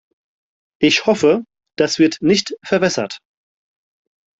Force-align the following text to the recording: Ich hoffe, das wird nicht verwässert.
Ich 0.81 1.05
hoffe, 1.05 1.43
das 1.77 1.99
wird 1.99 2.23
nicht 2.23 2.55
verwässert. 2.65 3.19